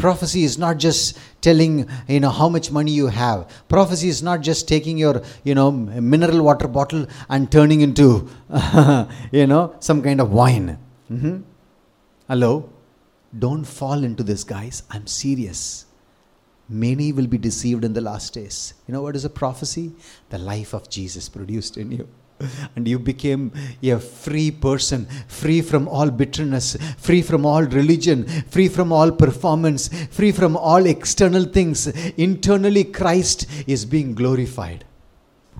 [0.00, 3.48] Prophecy is not just telling you know how much money you have.
[3.68, 8.28] Prophecy is not just taking your you know mineral water bottle and turning into
[9.32, 10.78] you know some kind of wine.
[11.10, 11.42] Mhm.
[12.28, 12.52] Hello,
[13.46, 14.82] don't fall into this, guys.
[14.90, 15.86] I'm serious.
[16.68, 18.74] Many will be deceived in the last days.
[18.86, 19.92] You know what is a prophecy?
[20.30, 22.08] The life of Jesus produced in you.
[22.76, 28.68] And you became a free person, free from all bitterness, free from all religion, free
[28.68, 31.86] from all performance, free from all external things.
[32.16, 34.84] Internally, Christ is being glorified.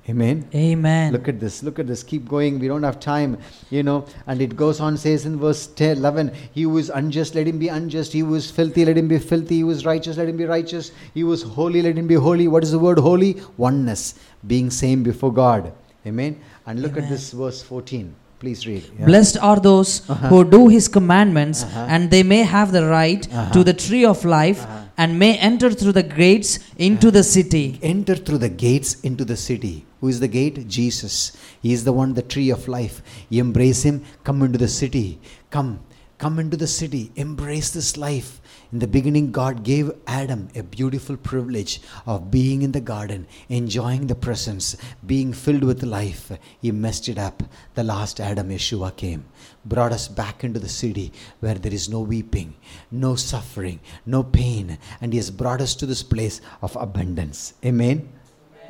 [0.09, 0.49] Amen.
[0.55, 1.13] Amen.
[1.13, 1.63] Look at this.
[1.63, 2.03] Look at this.
[2.03, 2.59] Keep going.
[2.59, 3.39] We don't have time,
[3.71, 4.07] you know.
[4.27, 7.59] And it goes on, says in verse 10, 11, He who is unjust, let him
[7.59, 8.13] be unjust.
[8.13, 9.57] He who is filthy, let him be filthy.
[9.57, 10.91] He who is righteous, let him be righteous.
[11.15, 12.49] He who is holy, let him be holy.
[12.49, 13.41] What is the word holy?
[13.57, 14.15] Oneness,
[14.47, 15.73] being same before God.
[16.07, 16.41] Amen.
[16.67, 18.15] And look at this verse 14.
[18.39, 18.85] Please read.
[18.99, 19.05] Yeah.
[19.05, 20.29] Blessed are those Uh-huh.
[20.29, 21.87] who do his commandments, Uh-huh.
[21.91, 23.53] and they may have the right Uh-huh.
[23.53, 24.79] to the tree of life, Uh-huh.
[24.97, 27.79] and may enter through the gates into the city.
[27.83, 29.85] Enter through the gates into the city.
[30.01, 30.67] Who is the gate?
[30.69, 31.33] Jesus.
[31.61, 33.03] He is the one, the tree of life.
[33.29, 35.19] You embrace him, come into the city.
[35.51, 35.81] Come,
[36.17, 37.13] come into the city.
[37.17, 38.40] Embrace this life.
[38.73, 44.07] In the beginning, God gave Adam a beautiful privilege of being in the garden, enjoying
[44.07, 46.31] the presence, being filled with life.
[46.63, 47.43] He messed it up.
[47.75, 49.25] The last Adam, Yeshua, came,
[49.65, 52.55] brought us back into the city where there is no weeping,
[52.93, 57.55] no suffering, no pain, and He has brought us to this place of abundance.
[57.65, 58.09] Amen.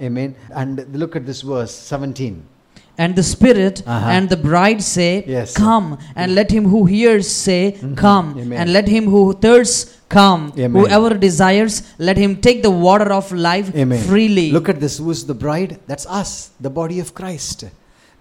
[0.00, 0.34] Amen.
[0.50, 2.46] And look at this verse 17.
[3.04, 4.14] And the Spirit Uh-huh.
[4.14, 5.54] and the bride say, Yes.
[5.66, 5.86] Come,
[6.20, 7.60] and let him who hears say,
[8.06, 8.58] Come, Amen.
[8.60, 9.80] and let him who thirsts
[10.16, 10.42] come.
[10.64, 10.72] Amen.
[10.80, 11.74] Whoever desires,
[12.08, 14.02] let him take the water of life Amen.
[14.10, 14.46] freely.
[14.56, 14.98] Look at this.
[14.98, 15.72] Who's the bride?
[15.90, 16.30] That's us,
[16.66, 17.64] the body of Christ.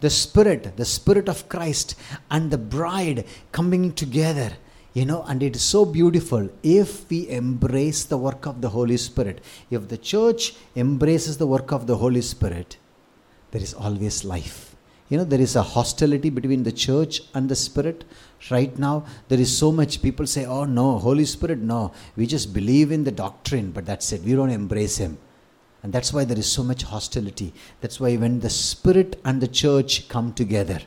[0.06, 1.96] The Spirit, the Spirit of Christ,
[2.36, 4.52] and the bride coming together.
[4.94, 8.98] You know, and it is so beautiful if we embrace the work of the Holy
[9.10, 9.42] Spirit.
[9.70, 12.78] If the church embraces the work of the Holy Spirit,
[13.52, 14.69] there is always life.
[15.10, 18.04] You know, there is a hostility between the church and the Spirit.
[18.52, 21.92] Right now, there is so much people say, oh no, Holy Spirit, no.
[22.16, 24.22] We just believe in the doctrine, but that's it.
[24.22, 25.18] We don't embrace Him.
[25.82, 27.54] And that's why there is so much hostility.
[27.82, 30.80] That's why when the Spirit and the church come together,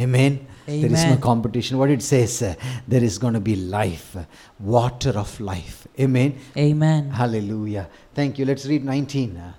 [0.00, 0.46] Amen.
[0.64, 1.76] There is no competition.
[1.76, 2.54] What it says, uh,
[2.86, 4.24] there is going to be life, uh,
[4.60, 5.88] water of life.
[5.98, 6.38] Amen.
[6.56, 7.10] Amen.
[7.10, 7.88] Hallelujah.
[8.14, 8.44] Thank you.
[8.44, 9.36] Let's read 19.
[9.36, 9.52] uh.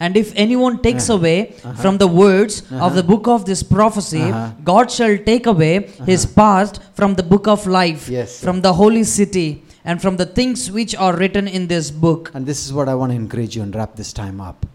[0.00, 1.18] And if anyone takes Uh-huh.
[1.18, 1.72] away Uh-huh.
[1.82, 2.86] from the words Uh-huh.
[2.86, 4.52] of the book of this prophecy, Uh-huh.
[4.64, 9.04] God shall take away his past from the book of life, Yes, from the holy
[9.04, 12.30] city, and from the things which are written in this book.
[12.34, 14.66] And this is what I want to encourage you and wrap this time up.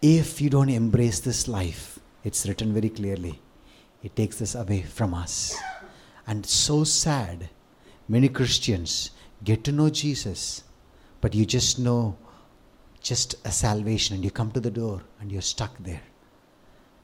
[0.00, 3.40] If you don't embrace this life, it's written very clearly,
[4.02, 5.54] it takes this away from us.
[6.26, 7.48] And so sad,
[8.08, 9.10] many Christians
[9.44, 10.62] get to know Jesus,
[11.20, 12.16] but you just know
[13.02, 16.02] just a salvation and you come to the door and you're stuck there.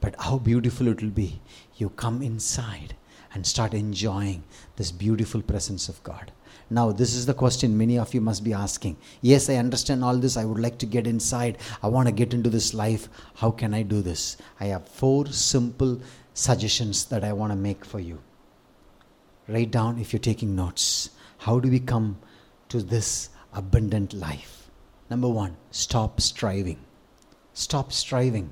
[0.00, 1.40] But how beautiful it will be.
[1.76, 2.94] You come inside
[3.34, 4.44] and start enjoying
[4.76, 6.32] this beautiful presence of God.
[6.70, 8.96] Now, this is the question many of you must be asking.
[9.22, 10.37] Yes, I understand all this.
[10.37, 11.58] I would like to get inside.
[11.82, 13.08] I want to get into this life.
[13.37, 14.37] How can I do this?
[14.61, 16.00] I have four simple
[16.34, 18.20] suggestions that I want to make for you.
[19.48, 21.11] Write down if you're taking notes.
[21.38, 22.18] How do we come
[22.68, 24.58] to this abundant life?
[25.11, 26.79] Number one, stop striving.
[27.55, 28.51] Stop striving.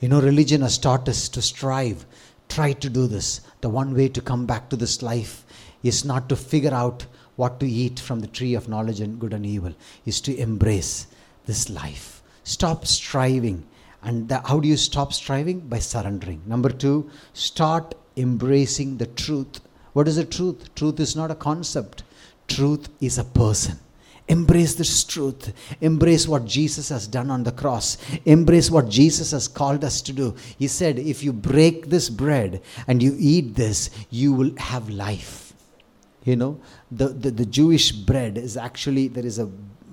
[0.00, 2.06] You know, religion has taught us to strive,
[2.48, 3.40] try to do this.
[3.60, 5.44] The one way to come back to this life
[5.82, 9.32] is not to figure out what to eat from the tree of knowledge and good
[9.32, 11.06] and evil, is to embrace
[11.44, 12.22] this life.
[12.44, 13.66] Stop striving.
[14.02, 15.60] And the, how do you stop striving?
[15.60, 16.42] By surrendering.
[16.46, 19.60] Number two, start embracing the truth.
[19.92, 20.74] What is the truth?
[20.74, 22.02] Truth is not a concept,
[22.48, 23.78] truth is a person.
[24.28, 25.52] Embrace this truth.
[25.80, 27.96] Embrace what Jesus has done on the cross.
[28.24, 30.34] Embrace what Jesus has called us to do.
[30.58, 35.52] He said, If you break this bread and you eat this, you will have life.
[36.24, 36.60] You know,
[36.90, 39.48] the, the, the Jewish bread is actually, there is a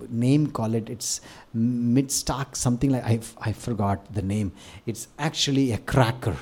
[0.10, 1.22] name call it, it's
[1.56, 4.52] midstock something like, I, I forgot the name.
[4.88, 6.36] It's actually a cracker.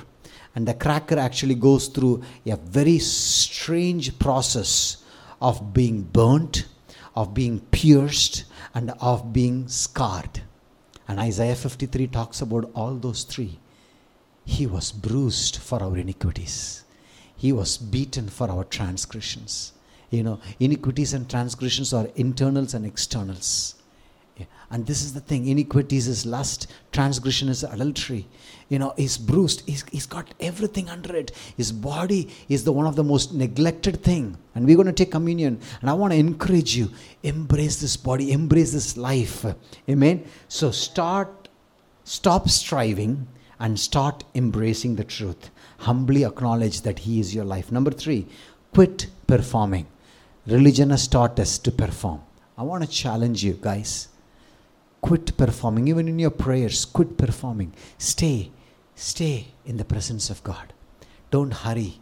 [0.54, 5.04] And the cracker actually goes through a very strange process
[5.42, 6.66] of being burnt
[7.14, 8.44] of being pierced
[8.74, 10.42] and of being scarred.
[11.08, 13.58] And Isaiah 53 talks about all those three.
[14.44, 16.84] He was bruised for our iniquities,
[17.36, 19.72] He was beaten for our transgressions.
[20.10, 23.76] You know, iniquities and transgressions are internals and externals.
[24.72, 28.26] And this is the thing iniquities is lust, transgression is adultery.
[28.70, 31.30] You know, he's bruised, he's, he's got everything under it.
[31.58, 34.38] His body is the one of the most neglected thing.
[34.54, 35.60] And we're going to take communion.
[35.82, 36.90] And I want to encourage you
[37.22, 39.44] embrace this body, embrace this life.
[39.90, 40.24] Amen.
[40.48, 41.50] So start,
[42.04, 43.28] stop striving
[43.60, 45.50] and start embracing the truth.
[45.80, 47.70] Humbly acknowledge that He is your life.
[47.70, 48.26] Number three,
[48.72, 49.86] quit performing.
[50.46, 52.22] Religion has taught us to perform.
[52.56, 54.08] I want to challenge you guys
[55.02, 55.88] quit performing.
[55.88, 57.72] Even in your prayers quit performing.
[57.98, 58.50] Stay
[58.94, 60.72] stay in the presence of god.
[61.30, 62.00] Don't hurry.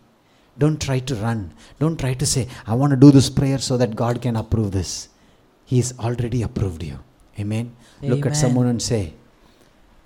[0.58, 1.52] Don't try to run.
[1.78, 4.70] Don't try to say i want to do this prayer so that god can approve
[4.72, 5.08] this.
[5.64, 6.98] He's already approved you.
[7.38, 9.14] Amen, look at someone and say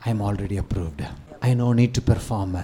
[0.07, 1.03] i'm already approved.
[1.43, 2.57] I no need to perform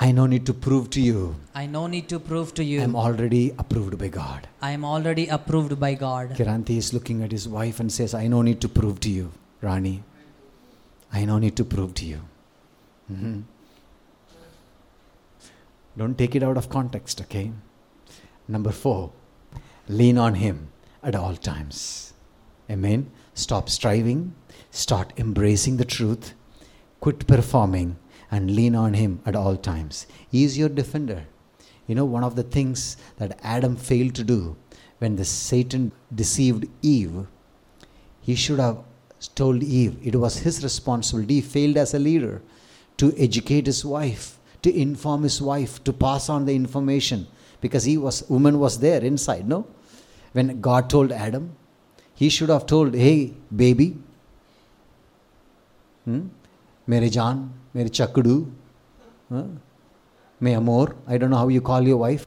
[0.00, 2.80] i no need to prove to you I no need to prove to you.
[2.82, 6.30] i'm already approved by god I am already approved by God.
[6.36, 9.30] Kiranti is looking at his wife and says, I no need to prove to you,
[9.60, 10.02] Rani.
[11.12, 12.20] I no need to prove to you.
[13.12, 13.42] Mhm.
[15.98, 17.52] Don't take it out of context, okay?
[18.48, 19.12] Number four,
[19.86, 20.68] lean on him
[21.02, 22.14] at all times.
[22.70, 23.10] Amen.
[23.34, 24.34] Stop striving,
[24.70, 26.32] start embracing the truth,
[27.00, 27.96] quit performing,
[28.34, 30.06] and lean on him at all times.
[30.28, 31.24] He is your defender.
[31.86, 34.56] You know, one of the things that Adam failed to do
[34.98, 37.26] when the Satan deceived Eve,
[38.22, 38.78] he should have
[39.36, 41.34] told Eve it was his responsibility.
[41.36, 42.42] He failed as a leader
[42.96, 47.26] to educate his wife, to inform his wife, to pass on the information
[47.60, 49.66] because he was woman was there inside, no?
[50.32, 51.56] When God told Adam,
[52.14, 53.96] he should have told, Hey, baby,
[56.04, 56.26] hmm?
[56.86, 58.50] Chakdu,
[59.30, 59.44] huh?
[60.40, 62.26] Mi Amor, I don't know how you call your wife.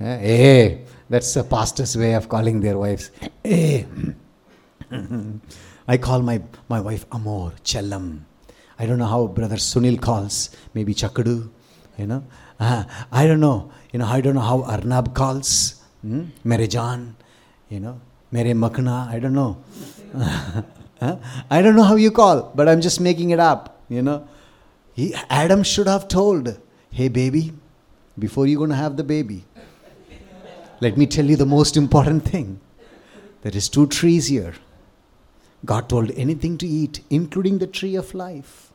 [0.00, 3.10] Eh, Hey, that's a pastor's way of calling their wives.
[3.42, 3.86] Hey.
[5.88, 8.20] I call my, my wife Amor, Chellam.
[8.78, 11.48] I don't know how brother Sunil calls, maybe Chakadu,
[11.96, 12.24] you know.
[12.60, 16.24] Uh, I don't know, you know, I don't know how Arnab calls, hmm?
[16.44, 17.14] Mere Jaan,
[17.68, 18.00] you know,
[18.30, 19.56] Mere Makna, I don't know.
[21.50, 24.28] I don't know how you call, but I'm just making it up, you know.
[24.94, 26.58] He, Adam should have told,
[26.90, 27.52] hey baby,
[28.18, 29.44] before you're going to have the baby,
[30.80, 32.60] let me tell you the most important thing.
[33.42, 34.54] There is two trees here.
[35.64, 38.72] God told anything to eat, including the tree of life.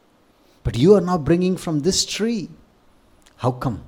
[0.64, 2.50] But you are now bringing from this tree.
[3.38, 3.84] How come?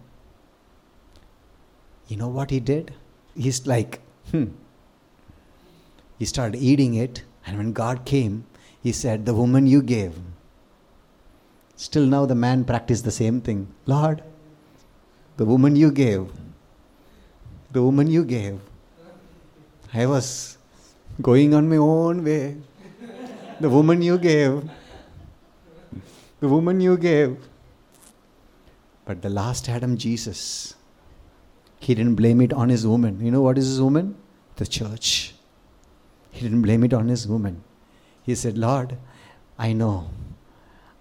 [2.08, 2.94] You know what he did?
[3.36, 4.02] He's like,
[4.32, 4.46] hmm.
[6.20, 8.46] He started eating it, and when God came,
[8.82, 10.20] he said, The woman you gave.
[11.76, 13.68] Still now the man practiced the same thing.
[13.86, 14.24] Lord,
[15.38, 16.28] the woman you gave,
[17.72, 18.60] the woman you gave.
[19.94, 20.58] I was
[21.22, 22.58] going on my own way.
[23.60, 24.70] The woman you gave,
[26.40, 27.38] the woman you gave.
[29.06, 30.76] But the last Adam, Jesus,
[31.80, 33.24] he didn't blame it on his woman.
[33.24, 34.16] You know what is his woman?
[34.56, 35.36] The church.
[36.32, 37.64] He didn't blame it on his woman.
[38.24, 38.98] He said, Lord,
[39.60, 40.10] I know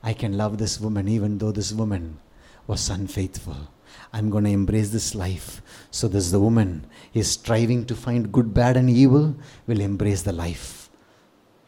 [0.03, 2.19] I can love this woman even though this woman
[2.67, 3.69] was unfaithful.
[4.13, 5.63] I'm going to embrace this life.
[5.91, 9.37] So, this the woman is striving to find good, bad, and evil,
[9.67, 10.91] will embrace the life.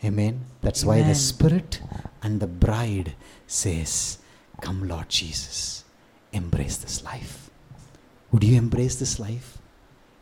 [0.05, 0.45] Amen.
[0.61, 1.81] That's why the Spirit
[2.23, 3.15] and the bride
[3.47, 4.19] says,
[4.61, 5.85] Come, Lord Jesus,
[6.33, 7.51] embrace this life.
[8.33, 9.59] Would you embrace this life?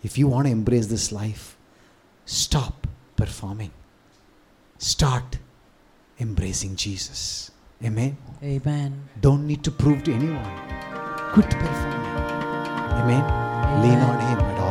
[0.03, 1.57] If you want to embrace this life,
[2.25, 2.87] stop
[3.17, 3.71] performing.
[4.79, 5.39] Start
[6.19, 7.51] embracing Jesus.
[7.85, 8.16] Amen.
[8.43, 9.09] Amen.
[9.20, 10.45] Don't need to prove to anyone.
[11.33, 12.07] Quit performing.
[13.01, 13.24] Amen.
[13.83, 14.62] Lean on Him